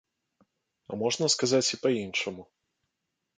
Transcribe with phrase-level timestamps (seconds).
[0.89, 2.43] А можна сказаць і па-іншаму.